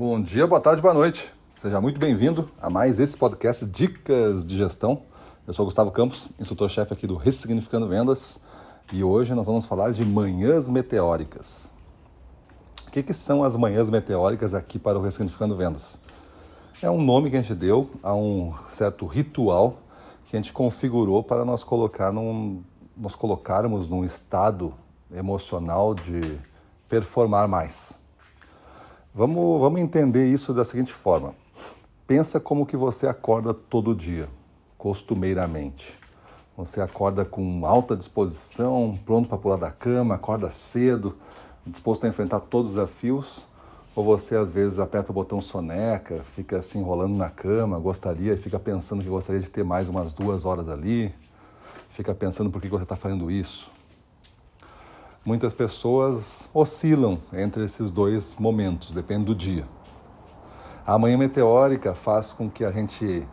Bom 0.00 0.18
dia, 0.18 0.46
boa 0.46 0.62
tarde, 0.62 0.80
boa 0.80 0.94
noite. 0.94 1.30
Seja 1.52 1.78
muito 1.78 2.00
bem-vindo 2.00 2.50
a 2.58 2.70
mais 2.70 2.98
esse 2.98 3.14
podcast 3.14 3.66
Dicas 3.66 4.46
de 4.46 4.56
Gestão. 4.56 5.02
Eu 5.46 5.52
sou 5.52 5.66
Gustavo 5.66 5.90
Campos, 5.90 6.26
instrutor-chefe 6.40 6.94
aqui 6.94 7.06
do 7.06 7.16
Ressignificando 7.16 7.86
Vendas 7.86 8.40
e 8.90 9.04
hoje 9.04 9.34
nós 9.34 9.46
vamos 9.46 9.66
falar 9.66 9.92
de 9.92 10.02
manhãs 10.02 10.70
meteóricas. 10.70 11.70
O 12.88 12.90
que, 12.90 13.02
que 13.02 13.12
são 13.12 13.44
as 13.44 13.56
manhãs 13.56 13.90
meteóricas 13.90 14.54
aqui 14.54 14.78
para 14.78 14.98
o 14.98 15.02
Ressignificando 15.02 15.54
Vendas? 15.54 16.00
É 16.80 16.90
um 16.90 17.02
nome 17.02 17.28
que 17.28 17.36
a 17.36 17.42
gente 17.42 17.54
deu 17.54 17.90
a 18.02 18.14
um 18.14 18.54
certo 18.70 19.04
ritual 19.04 19.80
que 20.24 20.34
a 20.34 20.40
gente 20.40 20.50
configurou 20.50 21.22
para 21.22 21.44
nós, 21.44 21.62
colocar 21.62 22.10
num, 22.10 22.62
nós 22.96 23.14
colocarmos 23.14 23.86
num 23.86 24.02
estado 24.02 24.72
emocional 25.12 25.94
de 25.94 26.38
performar 26.88 27.46
mais. 27.46 27.99
Vamos, 29.12 29.60
vamos 29.60 29.80
entender 29.80 30.28
isso 30.28 30.54
da 30.54 30.64
seguinte 30.64 30.92
forma. 30.92 31.34
Pensa 32.06 32.38
como 32.38 32.64
que 32.64 32.76
você 32.76 33.08
acorda 33.08 33.52
todo 33.52 33.92
dia, 33.92 34.28
costumeiramente. 34.78 35.98
Você 36.56 36.80
acorda 36.80 37.24
com 37.24 37.66
alta 37.66 37.96
disposição, 37.96 38.96
pronto 39.04 39.28
para 39.28 39.36
pular 39.36 39.56
da 39.56 39.70
cama, 39.72 40.14
acorda 40.14 40.48
cedo, 40.48 41.16
disposto 41.66 42.04
a 42.04 42.08
enfrentar 42.08 42.38
todos 42.38 42.70
os 42.70 42.76
desafios, 42.76 43.44
ou 43.96 44.04
você 44.04 44.36
às 44.36 44.52
vezes 44.52 44.78
aperta 44.78 45.10
o 45.10 45.14
botão 45.14 45.42
soneca, 45.42 46.22
fica 46.22 46.62
se 46.62 46.78
enrolando 46.78 47.16
na 47.16 47.30
cama, 47.30 47.80
gostaria, 47.80 48.36
fica 48.36 48.60
pensando 48.60 49.02
que 49.02 49.08
gostaria 49.08 49.40
de 49.40 49.50
ter 49.50 49.64
mais 49.64 49.88
umas 49.88 50.12
duas 50.12 50.44
horas 50.44 50.68
ali, 50.68 51.12
fica 51.90 52.14
pensando 52.14 52.48
por 52.48 52.62
que 52.62 52.68
você 52.68 52.84
está 52.84 52.94
fazendo 52.94 53.28
isso 53.28 53.72
muitas 55.24 55.52
pessoas 55.52 56.48
oscilam 56.54 57.18
entre 57.32 57.64
esses 57.64 57.90
dois 57.90 58.36
momentos, 58.38 58.92
depende 58.92 59.24
do 59.24 59.34
dia. 59.34 59.64
A 60.86 60.98
manhã 60.98 61.16
meteórica 61.16 61.94
faz 61.94 62.32
com 62.32 62.50
que 62.50 62.64
a 62.64 62.70
gente, 62.70 63.26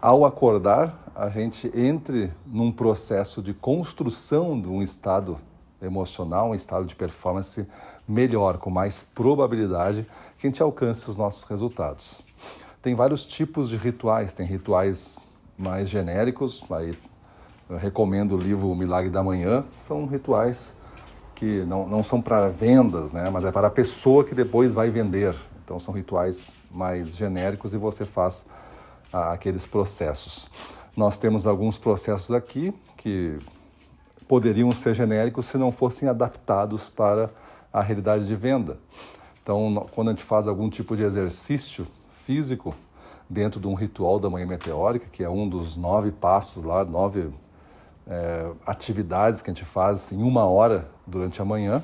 ao 0.00 0.24
acordar, 0.24 0.98
a 1.14 1.28
gente 1.28 1.70
entre 1.74 2.32
num 2.46 2.72
processo 2.72 3.42
de 3.42 3.54
construção 3.54 4.60
de 4.60 4.68
um 4.68 4.82
estado 4.82 5.38
emocional, 5.80 6.50
um 6.50 6.54
estado 6.54 6.84
de 6.86 6.94
performance 6.94 7.66
melhor, 8.08 8.58
com 8.58 8.70
mais 8.70 9.02
probabilidade 9.02 10.06
que 10.38 10.46
a 10.46 10.50
gente 10.50 10.62
alcance 10.62 11.08
os 11.08 11.16
nossos 11.16 11.44
resultados. 11.44 12.22
Tem 12.80 12.94
vários 12.94 13.24
tipos 13.24 13.68
de 13.68 13.76
rituais, 13.76 14.32
tem 14.32 14.44
rituais 14.44 15.20
mais 15.56 15.88
genéricos, 15.88 16.64
aí 16.70 16.98
recomendo 17.78 18.34
o 18.34 18.38
livro 18.38 18.68
O 18.68 18.76
Milagre 18.76 19.10
da 19.10 19.22
Manhã, 19.22 19.64
são 19.78 20.04
rituais 20.06 20.76
que 21.42 21.64
não, 21.64 21.88
não 21.88 22.04
são 22.04 22.22
para 22.22 22.48
vendas, 22.48 23.10
né? 23.10 23.28
mas 23.28 23.44
é 23.44 23.50
para 23.50 23.66
a 23.66 23.70
pessoa 23.70 24.22
que 24.22 24.32
depois 24.32 24.70
vai 24.70 24.90
vender. 24.90 25.34
Então 25.64 25.80
são 25.80 25.92
rituais 25.92 26.54
mais 26.70 27.16
genéricos 27.16 27.74
e 27.74 27.76
você 27.76 28.04
faz 28.04 28.46
ah, 29.12 29.32
aqueles 29.32 29.66
processos. 29.66 30.48
Nós 30.96 31.18
temos 31.18 31.44
alguns 31.44 31.76
processos 31.76 32.30
aqui 32.30 32.72
que 32.96 33.40
poderiam 34.28 34.70
ser 34.70 34.94
genéricos 34.94 35.46
se 35.46 35.58
não 35.58 35.72
fossem 35.72 36.08
adaptados 36.08 36.88
para 36.88 37.28
a 37.72 37.82
realidade 37.82 38.24
de 38.24 38.36
venda. 38.36 38.78
Então, 39.42 39.88
quando 39.90 40.10
a 40.10 40.12
gente 40.12 40.22
faz 40.22 40.46
algum 40.46 40.70
tipo 40.70 40.96
de 40.96 41.02
exercício 41.02 41.88
físico 42.24 42.72
dentro 43.28 43.58
de 43.58 43.66
um 43.66 43.74
ritual 43.74 44.20
da 44.20 44.30
manhã 44.30 44.46
meteórica, 44.46 45.08
que 45.10 45.24
é 45.24 45.28
um 45.28 45.48
dos 45.48 45.76
nove 45.76 46.12
passos 46.12 46.62
lá, 46.62 46.84
nove 46.84 47.30
é, 48.06 48.50
atividades 48.66 49.42
que 49.42 49.50
a 49.50 49.54
gente 49.54 49.64
faz 49.64 50.12
em 50.12 50.22
uma 50.22 50.44
hora 50.44 50.88
durante 51.06 51.40
a 51.40 51.44
manhã. 51.44 51.82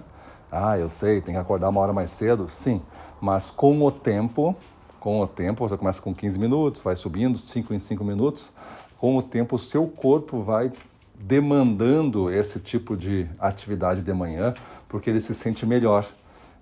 Ah, 0.50 0.78
eu 0.78 0.88
sei, 0.88 1.20
tem 1.20 1.34
que 1.34 1.41
acordar 1.41 1.69
uma 1.69 1.80
hora 1.80 1.92
mais 1.92 2.10
cedo? 2.10 2.48
Sim, 2.48 2.80
mas 3.20 3.50
com 3.50 3.83
o 3.83 3.91
tempo, 3.91 4.56
com 4.98 5.20
o 5.20 5.27
tempo, 5.27 5.69
você 5.69 5.77
começa 5.77 6.00
com 6.00 6.14
15 6.14 6.38
minutos, 6.38 6.83
vai 6.83 6.97
subindo 6.97 7.36
5 7.38 7.75
em 7.75 7.78
5 7.78 8.02
minutos, 8.05 8.52
com 8.97 9.16
o 9.16 9.22
tempo 9.22 9.56
o 9.56 9.58
seu 9.58 9.86
corpo 9.86 10.41
vai 10.42 10.72
demandando 11.14 12.32
esse 12.32 12.60
tipo 12.60 12.97
de 12.97 13.28
atividade 13.38 14.03
de 14.03 14.12
manhã, 14.12 14.54
porque 14.88 15.10
ele 15.10 15.20
se 15.20 15.34
sente 15.34 15.66
melhor. 15.66 16.06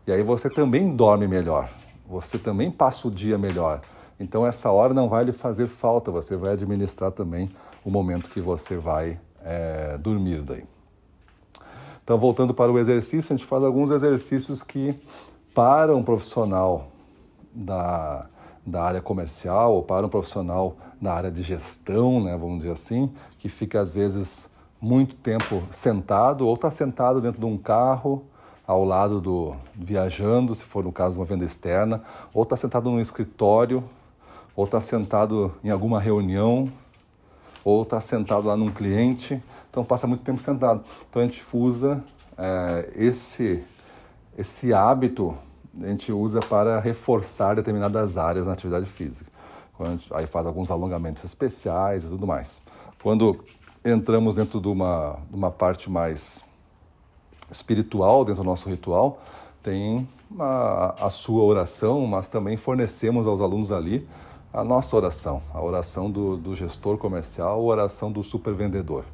E 0.07 0.13
aí 0.13 0.23
você 0.23 0.49
também 0.49 0.95
dorme 0.95 1.27
melhor, 1.29 1.69
você 2.09 2.39
também 2.39 2.71
passa 2.71 3.09
o 3.09 3.11
dia 3.11 3.37
melhor. 3.37 3.81
Então 4.19 4.47
essa 4.47 4.71
hora 4.71 4.95
não 4.95 5.09
vai 5.09 5.25
lhe 5.25 5.33
fazer 5.33 5.67
falta, 5.67 6.11
você 6.11 6.37
vai 6.37 6.53
administrar 6.53 7.11
também 7.11 7.51
o 7.85 7.91
momento 7.91 8.31
que 8.31 8.41
você 8.41 8.77
vai 8.77 9.19
é, 9.47 9.97
dormir 9.99 10.43
daí. 10.43 10.65
Então, 12.03 12.19
voltando 12.19 12.53
para 12.53 12.71
o 12.71 12.79
exercício, 12.79 13.33
a 13.33 13.37
gente 13.37 13.47
faz 13.47 13.63
alguns 13.63 13.91
exercícios 13.91 14.63
que, 14.63 14.95
para 15.55 15.95
um 15.95 16.03
profissional 16.03 16.89
da, 17.55 18.27
da 18.67 18.83
área 18.83 19.01
comercial 19.01 19.75
ou 19.75 19.83
para 19.83 20.05
um 20.05 20.09
profissional 20.09 20.77
da 21.01 21.15
área 21.15 21.31
de 21.31 21.43
gestão, 21.43 22.23
né, 22.23 22.37
vamos 22.37 22.59
dizer 22.59 22.73
assim, 22.73 23.13
que 23.39 23.49
fica 23.49 23.81
às 23.81 23.95
vezes 23.95 24.51
muito 24.81 25.15
tempo 25.15 25.63
sentado 25.71 26.47
ou 26.47 26.55
está 26.55 26.71
sentado 26.71 27.21
dentro 27.21 27.41
de 27.41 27.47
um 27.47 27.57
carro 27.57 28.25
ao 28.67 28.85
lado 28.85 29.21
do 29.21 29.55
viajando, 29.75 30.55
se 30.55 30.65
for 30.65 30.83
no 30.83 30.93
caso 30.93 31.19
uma 31.19 31.25
venda 31.25 31.45
externa, 31.45 32.03
ou 32.35 32.43
está 32.43 32.57
sentado 32.57 32.91
num 32.91 33.01
escritório, 33.01 33.83
ou 34.57 34.65
está 34.65 34.81
sentado 34.81 35.55
em 35.63 35.71
alguma 35.71 36.01
reunião 36.01 36.71
ou 37.67 37.83
está 37.83 38.01
sentado 38.01 38.47
lá 38.47 38.57
num 38.57 38.71
cliente, 38.71 39.43
então 39.69 39.85
passa 39.85 40.07
muito 40.07 40.23
tempo 40.23 40.41
sentado. 40.41 40.85
Então 41.11 41.21
a 41.21 41.25
gente 41.25 41.43
usa 41.53 42.01
é, 42.39 42.93
esse, 42.95 43.61
esse 44.39 44.73
hábito, 44.73 45.37
a 45.83 45.89
gente 45.89 46.13
usa 46.13 46.39
para 46.39 46.79
reforçar 46.79 47.57
determinadas 47.57 48.17
áreas 48.17 48.47
na 48.47 48.53
atividade 48.53 48.87
física. 48.87 49.29
Gente, 49.81 50.07
aí 50.15 50.29
faz 50.29 50.47
alguns 50.47 50.71
alongamentos 50.71 51.25
especiais 51.25 52.05
e 52.05 52.07
tudo 52.07 52.25
mais. 52.25 52.63
Quando 53.03 53.45
entramos 53.85 54.37
dentro 54.37 54.61
de 54.61 54.69
uma, 54.69 55.19
de 55.29 55.35
uma 55.35 55.51
parte 55.51 55.91
mais 55.91 56.45
espiritual, 57.51 58.25
dentro 58.25 58.45
do 58.45 58.47
nosso 58.47 58.69
ritual, 58.71 59.21
tem 59.61 60.09
a, 60.39 61.07
a 61.07 61.11
sua 61.11 61.43
oração, 61.43 62.07
mas 62.07 62.29
também 62.29 62.57
fornecemos 62.57 63.27
aos 63.27 63.41
alunos 63.41 63.73
ali 63.73 64.07
a 64.57 64.65
nossa 64.65 64.97
oração, 64.97 65.43
a 65.53 65.61
oração 65.63 66.11
do, 66.11 66.35
do 66.35 66.57
gestor 66.57 66.97
comercial, 66.97 67.61
a 67.61 67.63
oração 67.63 68.11
do 68.11 68.25
supervendedor. 68.25 69.05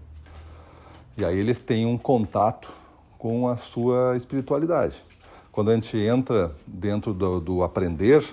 E 1.18 1.24
aí 1.24 1.36
ele 1.36 1.52
tem 1.52 1.84
um 1.84 1.98
contato 1.98 2.72
com 3.18 3.48
a 3.48 3.56
sua 3.56 4.16
espiritualidade. 4.16 5.02
Quando 5.50 5.72
a 5.72 5.74
gente 5.74 5.98
entra 5.98 6.54
dentro 6.64 7.12
do, 7.12 7.40
do 7.40 7.62
aprender, 7.64 8.24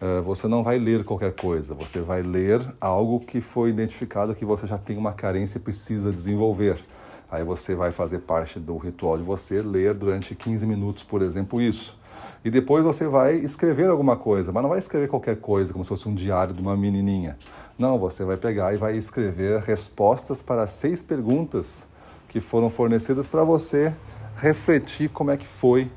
eh, 0.00 0.20
você 0.22 0.48
não 0.48 0.64
vai 0.64 0.76
ler 0.76 1.04
qualquer 1.04 1.36
coisa, 1.36 1.72
você 1.72 2.00
vai 2.00 2.20
ler 2.20 2.74
algo 2.80 3.20
que 3.20 3.40
foi 3.40 3.70
identificado 3.70 4.34
que 4.34 4.44
você 4.44 4.66
já 4.66 4.76
tem 4.76 4.98
uma 4.98 5.12
carência 5.12 5.58
e 5.58 5.60
precisa 5.60 6.10
desenvolver. 6.10 6.82
Aí 7.30 7.44
você 7.44 7.76
vai 7.76 7.92
fazer 7.92 8.18
parte 8.18 8.58
do 8.58 8.76
ritual 8.76 9.16
de 9.16 9.22
você 9.22 9.62
ler 9.62 9.94
durante 9.94 10.34
15 10.34 10.66
minutos, 10.66 11.04
por 11.04 11.22
exemplo, 11.22 11.62
isso 11.62 11.99
e 12.44 12.50
depois 12.50 12.82
você 12.82 13.06
vai 13.06 13.36
escrever 13.36 13.88
alguma 13.88 14.16
coisa, 14.16 14.50
mas 14.50 14.62
não 14.62 14.70
vai 14.70 14.78
escrever 14.78 15.08
qualquer 15.08 15.36
coisa, 15.36 15.72
como 15.72 15.84
se 15.84 15.88
fosse 15.88 16.08
um 16.08 16.14
diário 16.14 16.54
de 16.54 16.62
uma 16.62 16.76
menininha. 16.76 17.36
Não, 17.78 17.98
você 17.98 18.24
vai 18.24 18.36
pegar 18.36 18.72
e 18.72 18.76
vai 18.76 18.96
escrever 18.96 19.60
respostas 19.60 20.40
para 20.40 20.66
seis 20.66 21.02
perguntas 21.02 21.86
que 22.28 22.40
foram 22.40 22.70
fornecidas 22.70 23.28
para 23.28 23.44
você 23.44 23.94
refletir 24.36 25.10
como 25.10 25.30
é 25.30 25.36
que 25.36 25.46
foi 25.46 25.90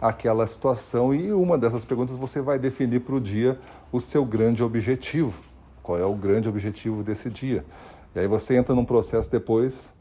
aquela 0.00 0.46
situação 0.46 1.14
e 1.14 1.32
uma 1.32 1.58
dessas 1.58 1.84
perguntas 1.84 2.16
você 2.16 2.40
vai 2.40 2.58
definir 2.58 3.00
para 3.00 3.14
o 3.14 3.20
dia 3.20 3.58
o 3.92 4.00
seu 4.00 4.24
grande 4.24 4.62
objetivo. 4.62 5.42
Qual 5.82 5.98
é 5.98 6.04
o 6.04 6.14
grande 6.14 6.48
objetivo 6.48 7.02
desse 7.02 7.28
dia? 7.28 7.64
E 8.14 8.20
aí 8.20 8.26
você 8.26 8.56
entra 8.56 8.74
num 8.74 8.84
processo 8.84 9.30
depois 9.30 9.92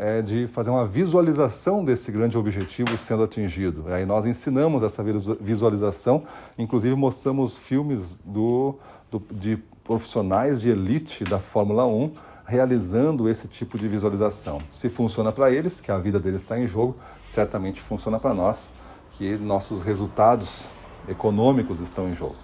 é 0.00 0.22
de 0.22 0.46
fazer 0.46 0.70
uma 0.70 0.86
visualização 0.86 1.84
desse 1.84 2.10
grande 2.10 2.38
objetivo 2.38 2.96
sendo 2.96 3.22
atingido. 3.22 3.84
Aí 3.88 4.06
nós 4.06 4.24
ensinamos 4.24 4.82
essa 4.82 5.04
visualização, 5.40 6.24
inclusive 6.56 6.94
mostramos 6.94 7.56
filmes 7.56 8.18
do, 8.24 8.76
do, 9.10 9.22
de 9.30 9.58
profissionais 9.84 10.62
de 10.62 10.70
elite 10.70 11.24
da 11.24 11.38
Fórmula 11.38 11.86
1 11.86 12.12
realizando 12.44 13.28
esse 13.28 13.46
tipo 13.48 13.78
de 13.78 13.86
visualização. 13.86 14.60
Se 14.70 14.88
funciona 14.88 15.30
para 15.30 15.50
eles, 15.50 15.80
que 15.80 15.90
a 15.90 15.98
vida 15.98 16.18
deles 16.18 16.42
está 16.42 16.58
em 16.58 16.66
jogo, 16.66 16.96
certamente 17.26 17.80
funciona 17.80 18.18
para 18.18 18.34
nós, 18.34 18.72
que 19.12 19.36
nossos 19.36 19.82
resultados 19.82 20.64
econômicos 21.08 21.80
estão 21.80 22.08
em 22.08 22.14
jogo. 22.14 22.36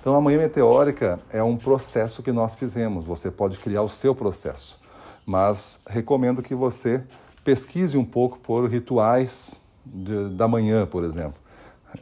Então, 0.00 0.14
a 0.14 0.20
manhã 0.20 0.38
meteórica 0.38 1.18
é 1.30 1.42
um 1.42 1.56
processo 1.56 2.22
que 2.22 2.32
nós 2.32 2.54
fizemos. 2.54 3.06
Você 3.06 3.30
pode 3.30 3.58
criar 3.58 3.82
o 3.82 3.88
seu 3.88 4.14
processo 4.14 4.78
mas 5.26 5.80
recomendo 5.88 6.40
que 6.40 6.54
você 6.54 7.02
pesquise 7.42 7.98
um 7.98 8.04
pouco 8.04 8.38
por 8.38 8.68
rituais 8.70 9.60
de, 9.84 10.30
da 10.30 10.46
manhã, 10.46 10.86
por 10.86 11.02
exemplo. 11.02 11.34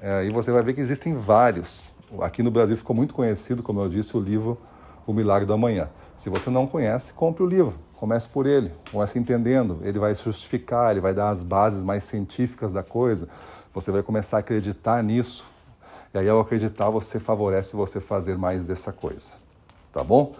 É, 0.00 0.24
e 0.26 0.30
você 0.30 0.52
vai 0.52 0.62
ver 0.62 0.74
que 0.74 0.80
existem 0.80 1.14
vários. 1.14 1.90
Aqui 2.20 2.42
no 2.42 2.50
Brasil 2.50 2.76
ficou 2.76 2.94
muito 2.94 3.14
conhecido, 3.14 3.62
como 3.62 3.80
eu 3.80 3.88
disse, 3.88 4.16
o 4.16 4.20
livro 4.20 4.58
O 5.06 5.12
Milagre 5.12 5.48
da 5.48 5.56
Manhã. 5.56 5.88
Se 6.16 6.28
você 6.28 6.50
não 6.50 6.66
conhece, 6.66 7.12
compre 7.12 7.42
o 7.42 7.46
livro, 7.46 7.78
comece 7.96 8.28
por 8.28 8.46
ele, 8.46 8.70
comece 8.92 9.18
entendendo. 9.18 9.78
Ele 9.82 9.98
vai 9.98 10.14
justificar, 10.14 10.90
ele 10.90 11.00
vai 11.00 11.14
dar 11.14 11.30
as 11.30 11.42
bases 11.42 11.82
mais 11.82 12.04
científicas 12.04 12.72
da 12.72 12.82
coisa. 12.82 13.28
Você 13.72 13.90
vai 13.90 14.02
começar 14.02 14.36
a 14.36 14.40
acreditar 14.40 15.02
nisso. 15.02 15.44
E 16.12 16.18
aí, 16.18 16.28
ao 16.28 16.40
acreditar, 16.40 16.90
você 16.90 17.18
favorece 17.18 17.74
você 17.74 18.00
fazer 18.00 18.38
mais 18.38 18.66
dessa 18.66 18.92
coisa. 18.92 19.34
Tá 19.92 20.04
bom? 20.04 20.34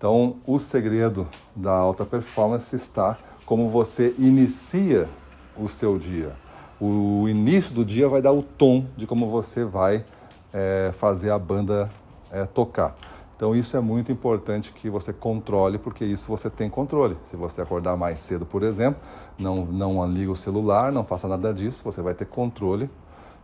Então, 0.00 0.36
o 0.46 0.58
segredo 0.58 1.28
da 1.54 1.72
alta 1.72 2.06
performance 2.06 2.74
está 2.74 3.18
como 3.44 3.68
você 3.68 4.14
inicia 4.18 5.06
o 5.54 5.68
seu 5.68 5.98
dia. 5.98 6.32
O 6.80 7.28
início 7.28 7.74
do 7.74 7.84
dia 7.84 8.08
vai 8.08 8.22
dar 8.22 8.32
o 8.32 8.42
tom 8.42 8.86
de 8.96 9.06
como 9.06 9.28
você 9.28 9.62
vai 9.62 10.02
é, 10.54 10.90
fazer 10.94 11.30
a 11.30 11.38
banda 11.38 11.90
é, 12.32 12.46
tocar. 12.46 12.96
Então 13.36 13.54
isso 13.54 13.76
é 13.76 13.80
muito 13.80 14.10
importante 14.10 14.72
que 14.72 14.88
você 14.88 15.12
controle, 15.12 15.76
porque 15.76 16.06
isso 16.06 16.28
você 16.28 16.48
tem 16.48 16.70
controle. 16.70 17.18
Se 17.22 17.36
você 17.36 17.60
acordar 17.60 17.94
mais 17.94 18.20
cedo, 18.20 18.46
por 18.46 18.62
exemplo, 18.62 19.02
não, 19.38 19.66
não 19.66 20.10
liga 20.10 20.32
o 20.32 20.36
celular, 20.36 20.90
não 20.90 21.04
faça 21.04 21.28
nada 21.28 21.52
disso, 21.52 21.84
você 21.84 22.00
vai 22.00 22.14
ter 22.14 22.24
controle 22.24 22.88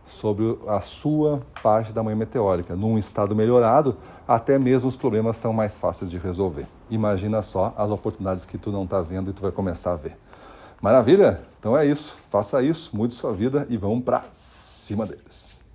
sobre 0.07 0.57
a 0.67 0.79
sua 0.79 1.41
parte 1.61 1.93
da 1.93 2.01
manhã 2.01 2.15
meteórica. 2.15 2.75
Num 2.75 2.97
estado 2.97 3.35
melhorado, 3.35 3.97
até 4.27 4.57
mesmo 4.57 4.89
os 4.89 4.95
problemas 4.95 5.37
são 5.37 5.53
mais 5.53 5.77
fáceis 5.77 6.09
de 6.09 6.17
resolver. 6.17 6.65
Imagina 6.89 7.41
só 7.41 7.73
as 7.77 7.91
oportunidades 7.91 8.45
que 8.45 8.57
tu 8.57 8.71
não 8.71 8.85
está 8.85 9.01
vendo 9.01 9.29
e 9.29 9.33
tu 9.33 9.41
vai 9.41 9.51
começar 9.51 9.91
a 9.91 9.97
ver. 9.97 10.17
Maravilha? 10.81 11.41
Então 11.59 11.77
é 11.77 11.85
isso. 11.85 12.17
Faça 12.29 12.63
isso, 12.63 12.95
mude 12.95 13.13
sua 13.13 13.33
vida 13.33 13.67
e 13.69 13.77
vamos 13.77 14.03
para 14.03 14.25
cima 14.31 15.05
deles. 15.05 15.66